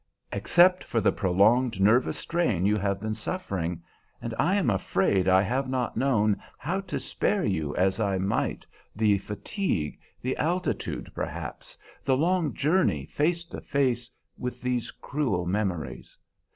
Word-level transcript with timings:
"Except 0.31 0.83
for 0.83 0.99
the 0.99 1.11
prolonged 1.11 1.79
nervous 1.79 2.17
strain 2.17 2.65
you 2.65 2.75
have 2.77 2.99
been 2.99 3.13
suffering; 3.13 3.83
and 4.19 4.33
I 4.39 4.55
am 4.55 4.71
afraid 4.71 5.27
I 5.27 5.43
have 5.43 5.69
not 5.69 5.95
known 5.95 6.41
how 6.57 6.79
to 6.81 6.99
spare 6.99 7.45
you 7.45 7.75
as 7.75 7.99
I 7.99 8.17
might 8.17 8.65
the 8.95 9.19
fatigue, 9.19 9.99
the 10.19 10.35
altitude 10.37 11.11
perhaps, 11.13 11.77
the 12.03 12.17
long 12.17 12.55
journey 12.55 13.05
face 13.05 13.43
to 13.53 13.61
face 13.61 14.09
with 14.39 14.59
these 14.59 14.89
cruel 14.89 15.45
memories. 15.45 16.17